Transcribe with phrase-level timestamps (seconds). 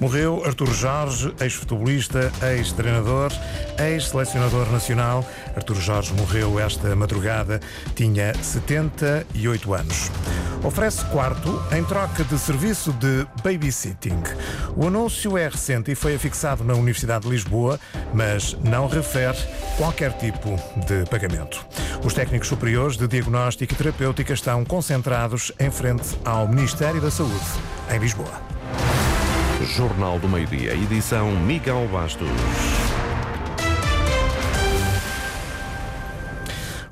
[0.00, 3.32] Morreu Artur Jorge, ex-futebolista, ex-treinador,
[3.78, 5.26] ex-selecionador nacional.
[5.54, 7.60] Artur Jorge morreu esta madrugada,
[7.94, 10.10] tinha 78 anos.
[10.62, 14.22] Oferece quarto em troca de serviço de babysitting.
[14.76, 17.78] O anúncio é recente e foi afixado na Universidade de Lisboa,
[18.12, 19.38] mas não refere
[19.78, 20.56] qualquer tipo
[20.86, 21.64] de pagamento.
[22.04, 27.44] Os técnicos superiores de diagnóstico e terapêutica estão concentrados em frente ao Ministério da Saúde,
[27.90, 28.55] em Lisboa.
[29.64, 32.28] Jornal do Meio-Dia, edição Miguel Bastos.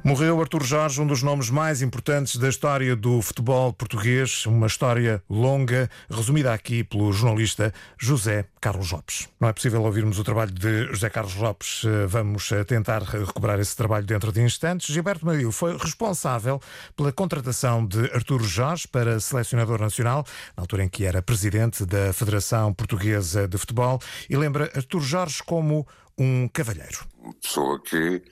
[0.07, 5.25] Morreu Artur Jorge, um dos nomes mais importantes da história do futebol português, uma história
[5.31, 9.31] longa, resumida aqui pelo jornalista José Carlos Lopes.
[9.41, 13.59] Não é possível ouvirmos o trabalho de José Carlos Lopes, eh, vamos eh, tentar recuperar
[13.59, 14.93] esse trabalho dentro de instantes.
[14.93, 16.61] Gilberto Mario foi responsável
[16.95, 22.13] pela contratação de Artur Jorge para selecionador nacional, na altura em que era presidente da
[22.13, 23.99] Federação Portuguesa de Futebol,
[24.29, 27.07] e lembra Artur Jorge como um cavalheiro.
[27.19, 28.23] Uma pessoa que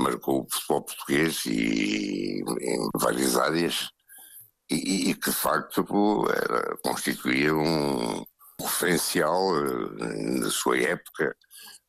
[0.00, 3.90] marcou o futebol português e em várias áreas
[4.70, 5.84] e, e que de facto
[6.30, 8.24] era, constituía um
[8.60, 9.52] referencial
[9.94, 11.34] na eh, sua época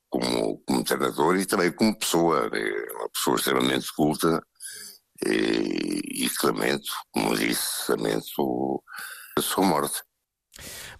[0.09, 2.59] como, como treinador e também como pessoa, né?
[2.95, 4.41] uma pessoa extremamente culta
[5.25, 8.83] e, e que lamento, como disse, lamento
[9.37, 10.01] a sua morte.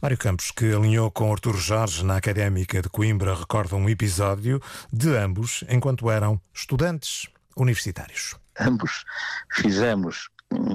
[0.02, 5.16] Mário Campos, que alinhou com Artur Jorge na Académica de Coimbra, recorda um episódio de
[5.16, 8.36] ambos enquanto eram estudantes universitários.
[8.60, 9.06] Ambos
[9.54, 10.30] fizemos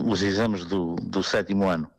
[0.06, 1.90] os exames do, do sétimo ano.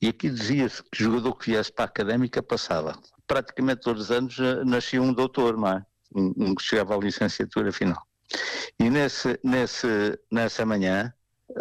[0.00, 2.98] E aqui dizia-se que o jogador que viesse para a académica passava.
[3.26, 5.86] Praticamente todos os anos eh, nascia um doutor, não é?
[6.14, 8.00] Um, que chegava à licenciatura final.
[8.78, 11.12] E nesse, nesse, nessa manhã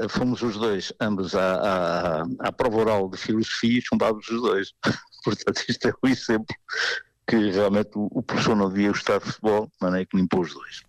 [0.09, 4.73] fomos os dois, ambos, à, à, à prova oral de filosofia e chumbámos os dois.
[5.23, 6.55] Portanto, isto é um exemplo
[7.27, 10.53] que realmente o, o professor não devia gostar de futebol, mas é que limpou os
[10.53, 10.81] dois.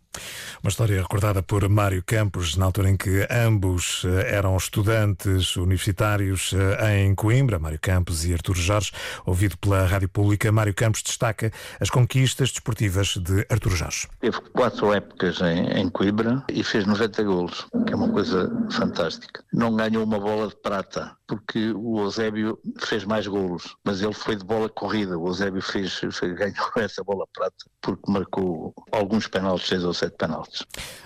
[0.63, 6.53] Uma história recordada por Mário Campos, na altura em que ambos eh, eram estudantes universitários
[6.55, 8.93] eh, em Coimbra, Mário Campos e Artur Jorge,
[9.27, 10.51] ouvido pela Rádio Pública.
[10.51, 14.09] Mário Campos destaca as conquistas desportivas de Artur Jorge.
[14.21, 19.45] Teve quatro épocas em, em Coimbra e fez 90 golos, que é uma coisa fantástica.
[19.53, 24.37] Não ganhou uma bola de prata, porque o Eusébio fez mais golos, mas ele foi
[24.37, 25.19] de bola corrida.
[25.19, 30.17] O Eusébio fez, fez ganhou essa bola prata porque marcou alguns penaltis, seis ou sete
[30.17, 30.65] penaltis.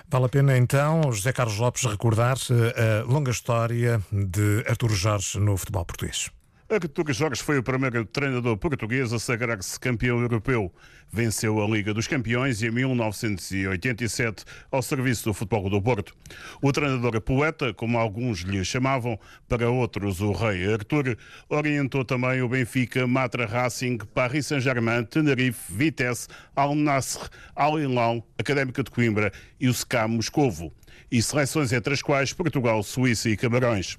[0.09, 5.55] Vale a pena então, José Carlos Lopes, recordar a longa história de Artur Jorge no
[5.57, 6.29] futebol português.
[6.71, 10.71] Artur Jorge foi o primeiro treinador português a sagrar-se campeão europeu.
[11.11, 16.15] Venceu a Liga dos Campeões em 1987 ao serviço do Futebol do Porto.
[16.61, 21.17] O treinador poeta, como alguns lhe chamavam, para outros o rei Artur,
[21.49, 28.83] orientou também o Benfica, Matra Racing, Paris Saint-Germain, Tenerife, Vitesse, Al Nasser, Al Hilal, Académica
[28.83, 30.71] de Coimbra e o SCA Moscovo.
[31.11, 33.97] E seleções entre as quais Portugal, Suíça e Camarões.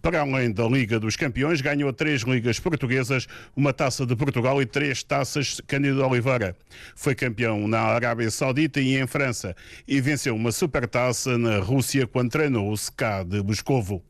[0.00, 4.66] Para além da Liga dos Campeões, ganhou três ligas portuguesas, uma taça de Portugal e
[4.66, 6.56] três taças Cândido Oliveira.
[6.94, 9.54] Foi campeão na Arábia Saudita e em França
[9.86, 14.02] e venceu uma supertaça na Rússia quando treinou o SK de Moscovo.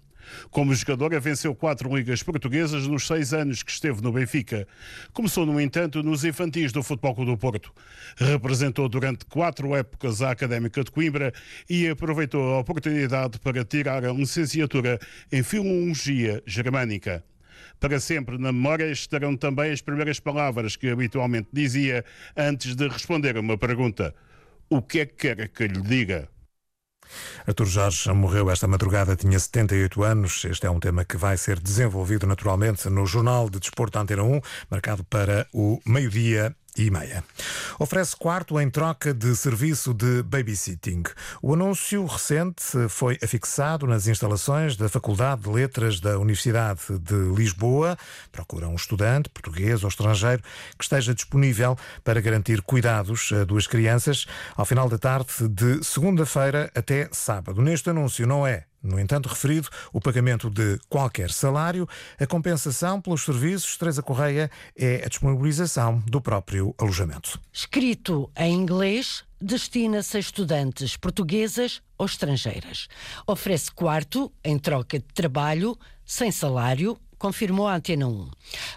[0.50, 4.66] Como jogadora, venceu quatro ligas portuguesas nos seis anos que esteve no Benfica.
[5.12, 7.72] Começou, no entanto, nos infantis do Futebol Clube do Porto.
[8.16, 11.33] Representou durante quatro épocas a Académica de Coimbra
[11.69, 14.99] e aproveitou a oportunidade para tirar a licenciatura
[15.31, 17.25] em Filologia Germânica.
[17.81, 22.05] Para sempre na memória estarão também as primeiras palavras que habitualmente dizia
[22.37, 24.15] antes de responder a uma pergunta.
[24.69, 26.28] O que é que quer que lhe diga?
[27.47, 30.45] Artur Jorge morreu esta madrugada, tinha 78 anos.
[30.45, 34.41] Este é um tema que vai ser desenvolvido naturalmente no Jornal de Desporto Antena 1,
[34.71, 37.25] marcado para o meio-dia e meia.
[37.78, 41.03] Oferece quarto em troca de serviço de babysitting.
[41.43, 47.97] O anúncio recente foi afixado nas instalações da Faculdade de Letras da Universidade de Lisboa.
[48.31, 50.43] Procura um estudante, português ou estrangeiro,
[50.77, 54.27] que esteja disponível para garantir cuidados a duas crianças
[54.57, 57.60] ao final da tarde de segunda-feira até sábado.
[57.60, 61.89] Neste anúncio não é no entanto, referido o pagamento de qualquer salário,
[62.19, 67.41] a compensação pelos serviços Teresa Correia é a disponibilização do próprio alojamento.
[67.53, 72.89] Escrito em inglês, destina-se a estudantes portuguesas ou estrangeiras.
[73.27, 78.30] Oferece quarto em troca de trabalho, sem salário, confirmou a Antena 1.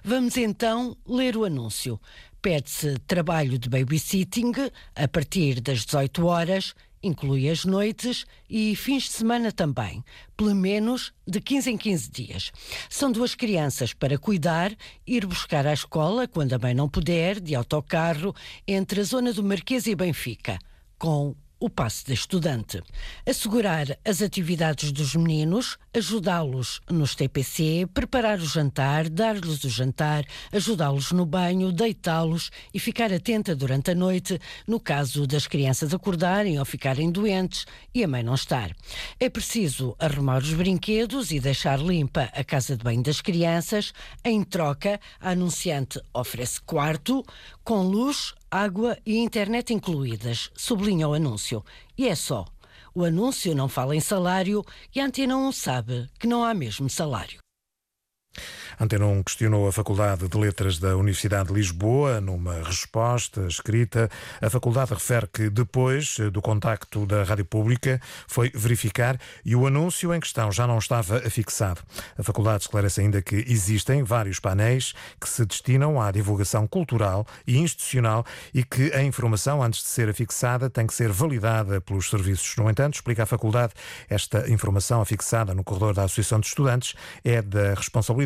[0.04, 2.00] Vamos então ler o anúncio.
[2.42, 4.52] Pede-se trabalho de babysitting
[4.96, 10.04] a partir das 18 horas inclui as noites e fins de semana também,
[10.38, 12.52] pelo menos de 15 em 15 dias.
[12.90, 14.76] São duas crianças para cuidar,
[15.06, 18.36] ir buscar à escola quando a mãe não puder, de autocarro,
[18.68, 20.60] entre a zona do Marquês e Benfica,
[20.98, 22.82] com o passe de estudante.
[23.26, 31.12] Assegurar as atividades dos meninos, ajudá-los nos TPC, preparar o jantar, dar-lhes o jantar, ajudá-los
[31.12, 36.66] no banho, deitá-los e ficar atenta durante a noite no caso das crianças acordarem ou
[36.66, 38.76] ficarem doentes e a mãe não estar.
[39.20, 43.94] É preciso arrumar os brinquedos e deixar limpa a casa de banho das crianças.
[44.26, 47.24] Em troca, a anunciante oferece quarto
[47.64, 51.64] com luz, água e internet incluídas, sublinha o anúncio.
[51.98, 52.46] E é só.
[52.94, 54.62] O anúncio não fala em salário
[54.94, 57.41] e a Antena 1 sabe que não há mesmo salário.
[58.80, 64.10] Antena 1 questionou a Faculdade de Letras da Universidade de Lisboa numa resposta escrita.
[64.42, 70.14] A faculdade refere que depois do contacto da Rádio Pública foi verificar e o anúncio
[70.14, 71.82] em questão já não estava afixado.
[72.18, 77.58] A faculdade esclarece ainda que existem vários painéis que se destinam à divulgação cultural e
[77.58, 82.56] institucional e que a informação, antes de ser afixada, tem que ser validada pelos serviços.
[82.56, 83.74] No entanto, explica a faculdade,
[84.10, 88.21] esta informação afixada no corredor da Associação de Estudantes é da responsabilidade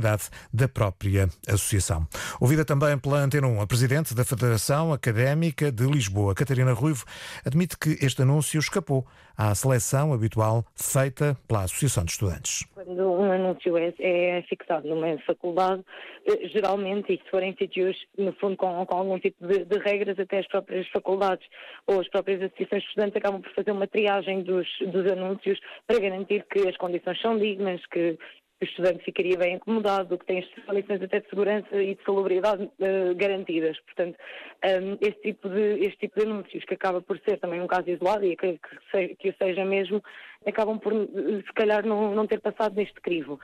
[0.53, 2.07] da própria associação.
[2.39, 7.05] Ouvida também pela Antena 1, a presidente da Federação Académica de Lisboa, Catarina Ruivo,
[7.45, 9.05] admite que este anúncio escapou
[9.37, 12.65] à seleção habitual feita pela Associação de Estudantes.
[12.73, 15.83] Quando um anúncio é, é fixado numa faculdade,
[16.25, 20.17] eh, geralmente, e se forem sítios, no fundo, com, com algum tipo de, de, regras,
[20.19, 21.45] até as próprias faculdades
[21.87, 25.99] ou as próprias associações de estudantes acabam por fazer uma triagem dos, dos anúncios para
[25.99, 28.17] garantir que as condições são dignas, que
[28.61, 32.63] o estudante ficaria bem acomodado, que tem as condições até de segurança e de salubridade
[32.63, 33.77] uh, garantidas.
[33.81, 34.17] Portanto,
[34.63, 37.67] um, ehm, este, tipo de, este tipo de anúncios, que acaba por ser também um
[37.67, 38.59] caso isolado e que,
[38.91, 40.01] que, que o seja mesmo,
[40.47, 43.39] acabam por, se calhar, não, não ter passado neste crivo.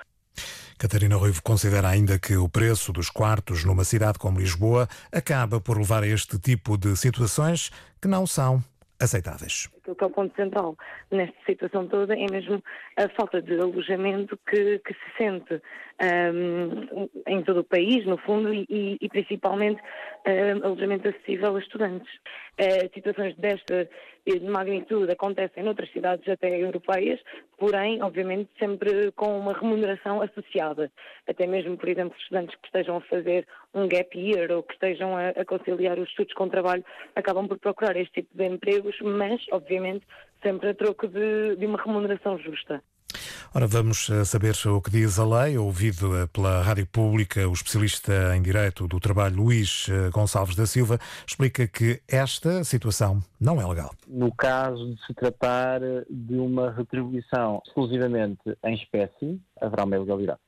[0.77, 5.77] Catarina Ruivo considera ainda que o preço dos quartos numa cidade como Lisboa acaba por
[5.77, 7.69] levar a este tipo de situações
[8.01, 8.63] que não são
[8.99, 9.69] aceitáveis.
[9.81, 10.75] Aquilo que é o ponto central
[11.09, 12.63] nesta situação toda é mesmo
[12.97, 15.61] a falta de alojamento que, que se sente
[16.01, 19.81] um, em todo o país, no fundo, e, e principalmente
[20.27, 22.11] um, alojamento acessível a estudantes.
[22.59, 23.89] Uh, situações desta
[24.41, 27.19] magnitude acontecem noutras cidades até europeias,
[27.57, 30.91] porém, obviamente, sempre com uma remuneração associada.
[31.27, 35.15] Até mesmo, por exemplo, estudantes que estejam a fazer um gap year ou que estejam
[35.15, 36.83] a, a conciliar os estudos com o trabalho
[37.15, 39.70] acabam por procurar este tipo de empregos, mas, obviamente,
[40.43, 42.81] sempre a troco de, de uma remuneração justa.
[43.53, 45.57] Ora, vamos eh, saber o que diz a lei.
[45.57, 50.65] Ouvido eh, pela Rádio Pública, o especialista em Direito do Trabalho, Luís eh, Gonçalves da
[50.65, 50.97] Silva,
[51.27, 53.93] explica que esta situação não é legal.
[54.07, 60.39] No caso de se tratar de uma retribuição exclusivamente em espécie, haverá uma ilegalidade.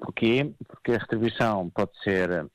[0.00, 0.52] Porquê?
[0.66, 2.46] Porque a retribuição pode ser,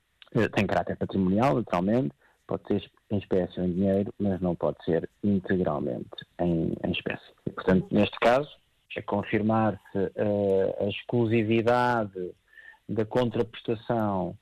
[0.53, 2.12] tem caráter patrimonial, naturalmente,
[2.45, 6.10] pode ser em espécie ou em dinheiro, mas não pode ser integralmente
[6.40, 7.32] em, em espécie.
[7.46, 8.50] E, portanto, neste caso,
[8.96, 12.32] é confirmar-se uh, a exclusividade
[12.88, 14.38] da contraprestação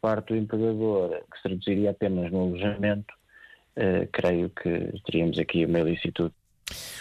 [0.00, 3.12] parte do empregador, que se traduziria apenas no alojamento,
[3.76, 6.34] uh, creio que teríamos aqui uma ilicitude.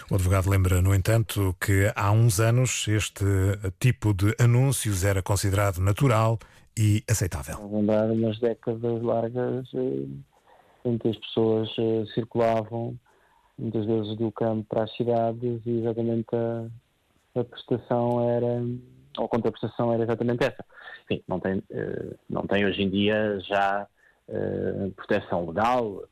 [0.10, 3.26] O advogado lembra, no entanto, que há uns anos este
[3.80, 6.40] tipo de anúncios era considerado natural
[6.78, 7.58] e aceitável.
[7.68, 10.10] Vão dar umas décadas largas uh,
[10.88, 11.70] em que as pessoas
[12.14, 12.98] circulavam
[13.58, 16.68] muitas vezes do campo para as cidades e exatamente a,
[17.40, 18.62] a prestação era,
[19.18, 20.64] ou contraprestação era exatamente essa.
[21.06, 23.88] Enfim, não tem, uh, não tem hoje em dia já
[24.28, 26.04] uh, proteção legal,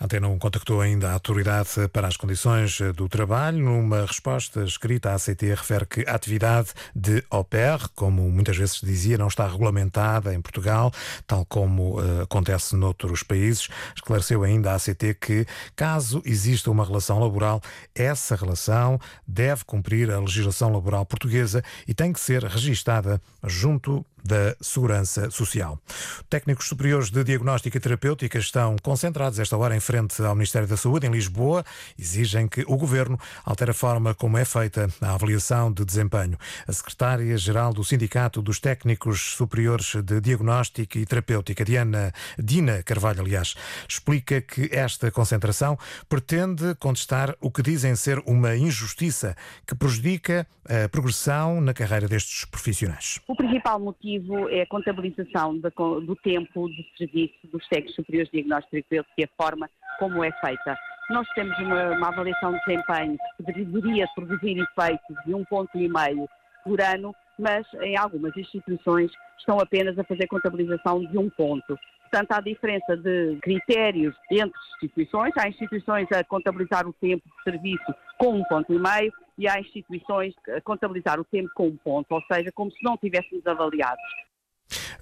[0.00, 3.58] Antena 1 contactou ainda a autoridade para as condições do trabalho.
[3.58, 8.76] Numa resposta escrita, a ACT refere que a atividade de au pair, como muitas vezes
[8.76, 10.92] se dizia, não está regulamentada em Portugal,
[11.26, 13.68] tal como uh, acontece noutros países.
[13.96, 17.60] Esclareceu ainda a ACT que, caso exista uma relação laboral,
[17.92, 24.56] essa relação deve cumprir a legislação laboral portuguesa e tem que ser registada junto da
[24.60, 25.80] Segurança Social.
[26.28, 30.76] Técnicos superiores de diagnóstica e terapêutica estão concentrados esta hora em frente ao Ministério da
[30.76, 31.64] Saúde, em Lisboa,
[31.98, 36.36] exigem que o Governo altere a forma como é feita a avaliação de desempenho.
[36.66, 43.54] A secretária-geral do Sindicato dos Técnicos Superiores de Diagnóstica e Terapêutica, Diana, Dina Carvalho, aliás,
[43.88, 49.34] explica que esta concentração pretende contestar o que dizem ser uma injustiça
[49.66, 53.20] que prejudica a progressão na carreira destes profissionais.
[53.26, 58.86] O principal motivo é a contabilização do tempo de serviço dos técnicos superiores de diagnóstico
[59.16, 59.66] e a forma
[59.98, 60.78] como é feita.
[61.10, 65.88] nós temos uma, uma avaliação de desempenho que deveria produzir efeitos de um ponto e
[65.88, 66.28] meio
[66.64, 71.78] por ano, mas em algumas instituições estão apenas a fazer contabilização de um ponto.
[72.10, 75.32] Portanto, há diferença de critérios entre instituições.
[75.36, 79.60] Há instituições a contabilizar o tempo de serviço com um ponto e meio e há
[79.60, 84.02] instituições a contabilizar o tempo com um ponto, ou seja, como se não tivéssemos avaliados.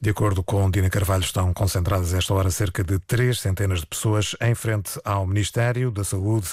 [0.06, 4.36] De acordo com Dina Carvalho, estão concentradas esta hora cerca de três centenas de pessoas
[4.40, 6.50] em frente ao Ministério da Saúde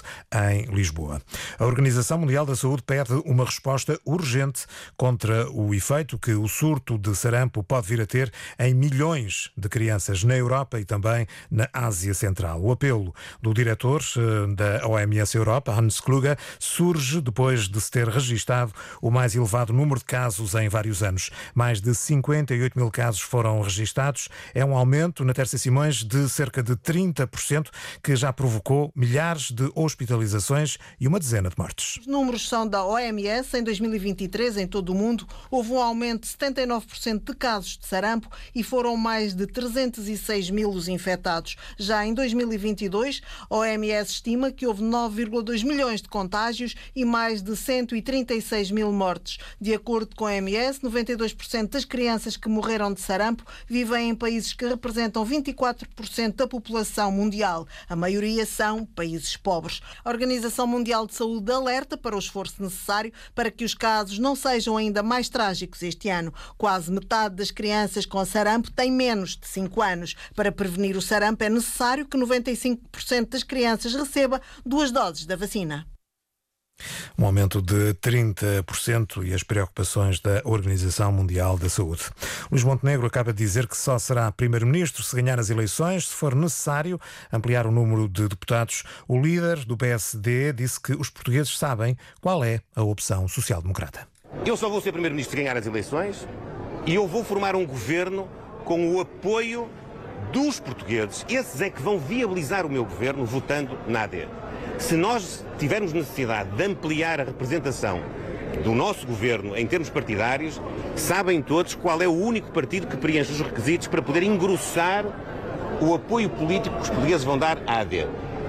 [0.50, 1.22] em Lisboa.
[1.60, 4.66] A Organização Mundial da Saúde pede uma resposta urgente
[4.98, 9.70] contra o efeito que o surto de sarampo pode vir a ter em milhões de
[9.70, 12.60] crianças na Europa e também na Ásia Central.
[12.60, 18.08] O apelo do diretor eh, da OMS Europa, Hans Kluge, surge depois de se ter
[18.08, 21.30] registado o mais elevado número de casos em vários anos.
[21.54, 24.30] Mais de 58 mil casos foram registados.
[24.54, 27.70] É um aumento na Terça Simões de cerca de 30%,
[28.02, 31.98] que já provocou milhares de hospitalizações e uma dezena de mortes.
[32.00, 33.58] Os números são da OMS.
[33.58, 38.30] Em 2023, em todo o mundo, houve um aumento de 79% de casos de sarampo
[38.54, 41.56] e foram mais de 306 mil os infectados.
[41.78, 47.56] Já em 2022, a OMS estima que houve 9,2 milhões de contágios e mais de
[47.56, 49.38] 136 mil mortes.
[49.60, 54.16] De acordo com a OMS, 92% das crianças que morreram de sarampo sarampo vivem em
[54.16, 57.66] países que representam 24% da população mundial.
[57.88, 59.82] A maioria são países pobres.
[60.04, 64.36] A Organização Mundial de Saúde alerta para o esforço necessário para que os casos não
[64.36, 66.34] sejam ainda mais trágicos este ano.
[66.58, 70.16] Quase metade das crianças com sarampo tem menos de 5 anos.
[70.36, 75.93] Para prevenir o sarampo é necessário que 95% das crianças receba duas doses da vacina.
[77.18, 82.04] Um aumento de 30% e as preocupações da Organização Mundial da Saúde.
[82.52, 86.36] Luís Montenegro acaba de dizer que só será primeiro-ministro se ganhar as eleições, se for
[86.36, 87.00] necessário
[87.32, 88.84] ampliar o número de deputados.
[89.08, 94.08] O líder do PSD disse que os portugueses sabem qual é a opção social-democrata.
[94.46, 96.28] Eu só vou ser primeiro-ministro se ganhar as eleições
[96.86, 98.28] e eu vou formar um governo
[98.66, 99.70] com o apoio
[100.32, 101.26] dos portugueses.
[101.30, 104.28] Esses é que vão viabilizar o meu governo votando na AD.
[104.78, 108.02] Se nós tivermos necessidade de ampliar a representação
[108.64, 110.62] do nosso governo em termos partidários,
[110.96, 115.06] sabem todos qual é o único partido que preenche os requisitos para poder engrossar
[115.82, 118.08] o apoio político que os portugueses vão dar à AD.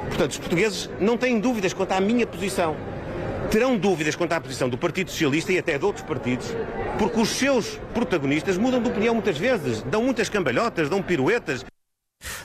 [0.08, 2.76] Portanto, os portugueses não têm dúvidas quanto à minha posição.
[3.50, 6.54] Terão dúvidas quanto à posição do Partido Socialista e até de outros partidos,
[6.98, 11.64] porque os seus protagonistas mudam de opinião muitas vezes, dão muitas cambalhotas, dão piruetas.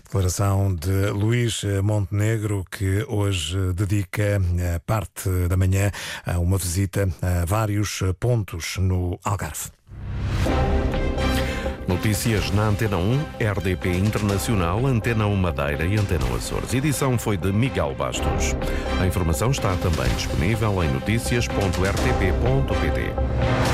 [0.10, 4.42] Declaração de Luís Montenegro, que hoje dedica
[4.75, 5.92] a parte da manhã
[6.25, 9.70] a uma visita a vários pontos no Algarve.
[11.88, 13.20] Notícias na Antena 1,
[13.56, 16.74] RDP Internacional, Antena 1 Madeira e Antena Açores.
[16.74, 18.56] Edição foi de Miguel Bastos.
[19.00, 23.69] A informação está também disponível em notícias.rtp.pt.